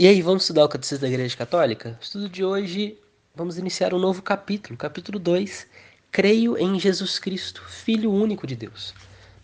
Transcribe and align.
E 0.00 0.06
aí, 0.06 0.22
vamos 0.22 0.44
estudar 0.44 0.64
o 0.64 0.68
Catecismo 0.68 1.00
da 1.00 1.08
Igreja 1.08 1.36
Católica? 1.36 1.90
No 1.90 1.98
estudo 2.00 2.28
de 2.28 2.44
hoje, 2.44 2.96
vamos 3.34 3.58
iniciar 3.58 3.92
um 3.92 3.98
novo 3.98 4.22
capítulo, 4.22 4.78
capítulo 4.78 5.18
2. 5.18 5.66
Creio 6.12 6.56
em 6.56 6.78
Jesus 6.78 7.18
Cristo, 7.18 7.60
Filho 7.64 8.12
único 8.12 8.46
de 8.46 8.54
Deus. 8.54 8.94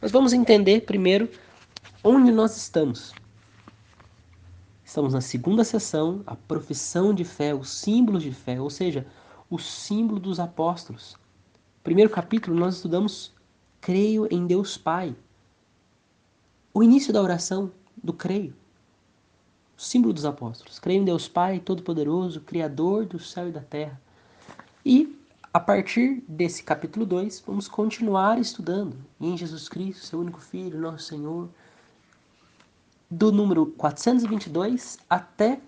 Mas 0.00 0.12
vamos 0.12 0.32
entender 0.32 0.82
primeiro 0.82 1.28
onde 2.04 2.30
nós 2.30 2.56
estamos. 2.56 3.12
Estamos 4.84 5.12
na 5.12 5.20
segunda 5.20 5.64
sessão, 5.64 6.22
a 6.24 6.36
profissão 6.36 7.12
de 7.12 7.24
fé, 7.24 7.52
os 7.52 7.68
símbolos 7.70 8.22
de 8.22 8.30
fé, 8.30 8.60
ou 8.60 8.70
seja, 8.70 9.04
o 9.50 9.58
símbolo 9.58 10.20
dos 10.20 10.38
apóstolos. 10.38 11.16
Primeiro 11.82 12.10
capítulo, 12.10 12.56
nós 12.56 12.76
estudamos 12.76 13.34
Creio 13.80 14.28
em 14.30 14.46
Deus 14.46 14.76
Pai. 14.76 15.16
O 16.72 16.80
início 16.80 17.12
da 17.12 17.20
oração 17.20 17.72
do 18.00 18.12
creio 18.12 18.54
o 19.76 19.82
símbolo 19.82 20.12
dos 20.12 20.24
apóstolos. 20.24 20.78
Creio 20.78 21.02
em 21.02 21.04
Deus 21.04 21.28
Pai 21.28 21.58
Todo-Poderoso, 21.58 22.40
Criador 22.40 23.06
do 23.06 23.18
céu 23.18 23.48
e 23.48 23.52
da 23.52 23.60
terra. 23.60 24.00
E, 24.84 25.18
a 25.52 25.60
partir 25.60 26.22
desse 26.28 26.62
capítulo 26.62 27.06
2, 27.06 27.42
vamos 27.46 27.68
continuar 27.68 28.38
estudando 28.38 28.96
em 29.20 29.36
Jesus 29.36 29.68
Cristo, 29.68 30.06
seu 30.06 30.20
único 30.20 30.40
Filho, 30.40 30.80
nosso 30.80 31.04
Senhor, 31.04 31.48
do 33.10 33.30
número 33.30 33.66
422 33.66 34.98
até 35.08 35.60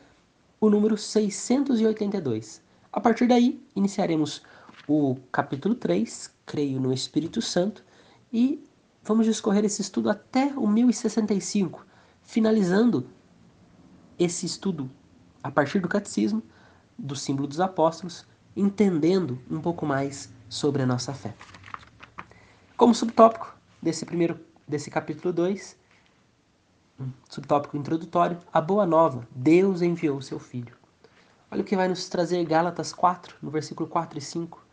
o 0.61 0.70
número 0.70 0.97
682. 0.97 2.62
A 2.92 3.00
partir 3.00 3.27
daí, 3.27 3.62
iniciaremos 3.75 4.42
o 4.88 5.16
capítulo 5.30 5.75
3, 5.75 6.30
Creio 6.45 6.80
no 6.80 6.92
Espírito 6.92 7.42
Santo, 7.42 7.84
e 8.33 8.64
vamos 9.02 9.27
discorrer 9.27 9.64
esse 9.64 9.83
estudo 9.83 10.11
até 10.11 10.52
o 10.56 10.66
1065, 10.66 11.86
finalizando 12.23 13.06
esse 14.19 14.47
estudo 14.47 14.91
a 15.43 15.51
partir 15.51 15.79
do 15.79 15.88
catecismo, 15.88 16.43
do 16.98 17.15
símbolo 17.15 17.47
dos 17.47 17.61
apóstolos, 17.61 18.27
entendendo 18.56 19.39
um 19.50 19.61
pouco 19.61 19.86
mais 19.86 20.33
sobre 20.48 20.83
a 20.83 20.86
nossa 20.86 21.12
fé. 21.12 21.34
Como 22.77 22.95
subtópico 22.95 23.55
desse 23.81 24.05
primeiro 24.05 24.41
desse 24.67 24.91
capítulo 24.91 25.33
2, 25.33 25.78
subtópico 27.28 27.77
introdutório, 27.77 28.39
a 28.53 28.61
boa 28.61 28.84
nova, 28.84 29.27
Deus 29.31 29.83
enviou 29.83 30.20
seu 30.20 30.41
filho. 30.41 30.75
Olha 31.51 31.62
o 31.62 31.64
que 31.64 31.77
vai 31.77 31.86
nos 31.86 32.08
trazer 32.08 32.45
Gálatas 32.45 32.92
4, 32.92 33.36
no 33.41 33.51
versículo 33.51 33.89
4 33.89 34.19
e 34.19 34.23
5. 34.23 34.67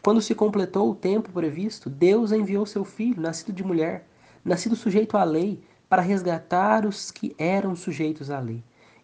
Quando 0.00 0.22
se 0.22 0.34
completou 0.34 0.90
o 0.90 0.94
tempo 0.94 1.32
previsto, 1.32 1.90
Deus 1.90 2.30
enviou 2.30 2.64
seu 2.64 2.84
filho, 2.84 3.20
nascido 3.20 3.52
de 3.52 3.64
mulher, 3.64 4.08
nascido 4.44 4.76
sujeito 4.76 5.16
à 5.16 5.24
lei, 5.24 5.60
para 5.88 6.02
resgatar 6.02 6.86
os 6.86 7.10
que 7.10 7.34
eram 7.36 7.74
sujeitos 7.74 8.30
à 8.30 8.38
lei 8.38 8.62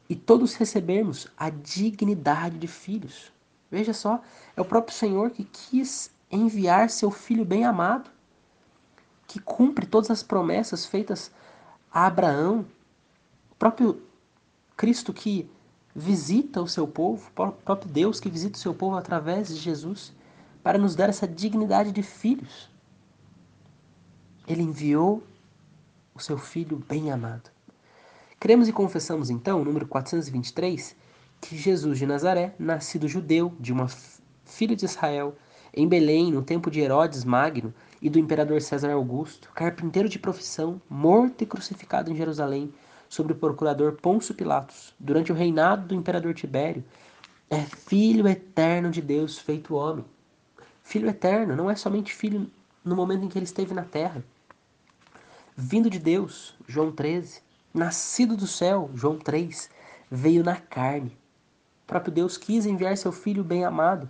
e 0.08 0.14
todos 0.14 0.54
recebermos 0.54 1.28
a 1.36 1.50
dignidade 1.50 2.58
de 2.58 2.66
filhos. 2.66 3.32
Veja 3.70 3.92
só, 3.92 4.22
é 4.56 4.60
o 4.60 4.64
próprio 4.64 4.96
Senhor 4.96 5.30
que 5.30 5.44
quis 5.44 6.10
enviar 6.30 6.90
seu 6.90 7.10
filho 7.10 7.44
bem 7.44 7.64
amado, 7.64 8.10
que 9.26 9.40
cumpre 9.40 9.86
todas 9.86 10.10
as 10.10 10.22
promessas 10.22 10.86
feitas 10.86 11.30
a 11.92 12.06
Abraão, 12.06 12.64
o 13.50 13.54
próprio 13.56 14.02
Cristo 14.76 15.12
que 15.12 15.50
visita 15.94 16.60
o 16.60 16.68
seu 16.68 16.86
povo, 16.86 17.28
o 17.28 17.52
próprio 17.52 17.91
Deus 17.91 18.20
que 18.20 18.28
visita 18.28 18.56
o 18.56 18.60
seu 18.60 18.74
povo 18.74 18.96
através 18.96 19.48
de 19.48 19.56
Jesus, 19.56 20.12
para 20.62 20.78
nos 20.78 20.94
dar 20.94 21.08
essa 21.08 21.26
dignidade 21.26 21.91
de 21.91 22.02
filhos. 22.02 22.70
Ele 24.46 24.62
enviou 24.62 25.22
o 26.14 26.20
seu 26.20 26.38
filho 26.38 26.76
bem 26.88 27.10
amado. 27.10 27.55
Cremos 28.38 28.68
e 28.68 28.72
confessamos 28.72 29.30
então, 29.30 29.64
número 29.64 29.86
423, 29.86 30.94
que 31.40 31.56
Jesus 31.56 31.98
de 31.98 32.06
Nazaré, 32.06 32.54
nascido 32.58 33.08
judeu 33.08 33.54
de 33.58 33.72
uma 33.72 33.88
filha 34.44 34.76
de 34.76 34.84
Israel, 34.84 35.34
em 35.72 35.88
Belém, 35.88 36.30
no 36.30 36.42
tempo 36.42 36.70
de 36.70 36.80
Herodes 36.80 37.24
Magno 37.24 37.72
e 38.00 38.10
do 38.10 38.18
imperador 38.18 38.60
César 38.60 38.92
Augusto, 38.92 39.50
carpinteiro 39.54 40.08
de 40.08 40.19
profissão, 40.19 40.80
morto 40.88 41.42
e 41.42 41.46
crucificado 41.46 42.12
em 42.12 42.16
Jerusalém, 42.16 42.72
sobre 43.08 43.32
o 43.32 43.36
procurador 43.36 43.92
Pôncio 43.92 44.34
Pilatos, 44.34 44.94
durante 45.00 45.32
o 45.32 45.34
reinado 45.34 45.88
do 45.88 45.94
imperador 45.94 46.34
Tibério, 46.34 46.84
é 47.48 47.60
filho 47.60 48.28
eterno 48.28 48.91
de 48.91 49.00
Deus 49.00 49.38
feito 49.38 49.75
homem. 49.75 50.04
Filho 50.82 51.08
eterno 51.08 51.56
não 51.56 51.70
é 51.70 51.76
somente 51.76 52.12
filho 52.12 52.50
no 52.84 52.94
momento 52.94 53.25
em 53.25 53.28
que 53.28 53.38
ele 53.38 53.46
esteve 53.46 53.72
na 53.72 53.84
terra. 53.84 54.22
Vindo 55.56 55.88
de 55.88 55.98
Deus, 55.98 56.54
João 56.66 56.92
13, 56.92 57.45
nascido 57.76 58.37
do 58.37 58.47
céu, 58.47 58.91
João 58.94 59.19
3, 59.19 59.69
veio 60.10 60.42
na 60.42 60.56
carne. 60.56 61.16
O 61.84 61.87
próprio 61.87 62.12
Deus 62.12 62.37
quis 62.37 62.66
enviar 62.66 62.97
seu 62.97 63.12
filho 63.12 63.44
bem-amado 63.44 64.09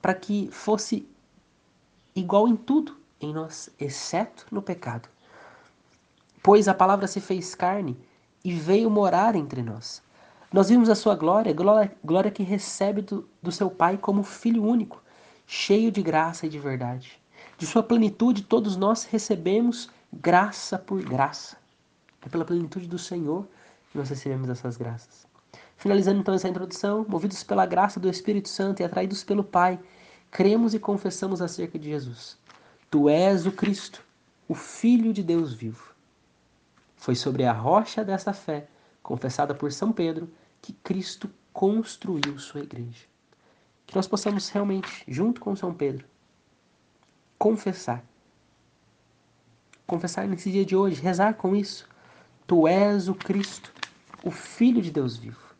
para 0.00 0.14
que 0.14 0.48
fosse 0.50 1.08
igual 2.14 2.48
em 2.48 2.56
tudo 2.56 2.96
em 3.20 3.32
nós, 3.32 3.68
exceto 3.78 4.46
no 4.50 4.62
pecado. 4.62 5.08
Pois 6.42 6.68
a 6.68 6.74
palavra 6.74 7.06
se 7.06 7.20
fez 7.20 7.54
carne 7.54 7.96
e 8.44 8.52
veio 8.52 8.90
morar 8.90 9.36
entre 9.36 9.62
nós. 9.62 10.02
Nós 10.52 10.68
vimos 10.68 10.88
a 10.88 10.94
sua 10.94 11.14
glória, 11.14 11.52
glória, 11.52 11.96
glória 12.04 12.30
que 12.30 12.42
recebe 12.42 13.00
do, 13.00 13.28
do 13.40 13.52
seu 13.52 13.70
Pai 13.70 13.96
como 13.96 14.22
filho 14.22 14.64
único, 14.64 15.02
cheio 15.46 15.90
de 15.90 16.02
graça 16.02 16.46
e 16.46 16.48
de 16.48 16.58
verdade. 16.58 17.20
De 17.56 17.66
sua 17.66 17.82
plenitude, 17.82 18.42
todos 18.42 18.76
nós 18.76 19.04
recebemos 19.04 19.88
graça 20.12 20.78
por 20.78 21.00
graça. 21.02 21.61
É 22.24 22.28
pela 22.28 22.44
plenitude 22.44 22.86
do 22.86 22.98
Senhor 22.98 23.46
que 23.90 23.98
nós 23.98 24.08
recebemos 24.08 24.48
essas 24.48 24.76
graças. 24.76 25.26
Finalizando 25.76 26.20
então 26.20 26.34
essa 26.34 26.48
introdução, 26.48 27.04
movidos 27.08 27.42
pela 27.42 27.66
graça 27.66 27.98
do 27.98 28.08
Espírito 28.08 28.48
Santo 28.48 28.80
e 28.80 28.84
atraídos 28.84 29.24
pelo 29.24 29.42
Pai, 29.42 29.78
cremos 30.30 30.74
e 30.74 30.78
confessamos 30.78 31.42
acerca 31.42 31.78
de 31.78 31.88
Jesus. 31.88 32.38
Tu 32.90 33.08
és 33.08 33.46
o 33.46 33.52
Cristo, 33.52 34.04
o 34.48 34.54
Filho 34.54 35.12
de 35.12 35.22
Deus 35.22 35.52
vivo. 35.52 35.92
Foi 36.96 37.16
sobre 37.16 37.44
a 37.44 37.52
rocha 37.52 38.04
dessa 38.04 38.32
fé, 38.32 38.68
confessada 39.02 39.54
por 39.54 39.72
São 39.72 39.92
Pedro, 39.92 40.30
que 40.60 40.72
Cristo 40.72 41.28
construiu 41.52 42.38
sua 42.38 42.60
igreja. 42.60 43.06
Que 43.86 43.96
nós 43.96 44.06
possamos 44.06 44.48
realmente, 44.48 45.04
junto 45.08 45.40
com 45.40 45.56
São 45.56 45.74
Pedro, 45.74 46.06
confessar. 47.36 48.04
Confessar 49.84 50.28
nesse 50.28 50.50
dia 50.50 50.64
de 50.64 50.76
hoje, 50.76 51.02
rezar 51.02 51.34
com 51.34 51.56
isso, 51.56 51.88
Tu 52.52 52.68
és 52.68 53.08
o 53.08 53.14
Cristo, 53.14 53.72
o 54.22 54.30
Filho 54.30 54.82
de 54.82 54.90
Deus 54.90 55.16
vivo. 55.16 55.51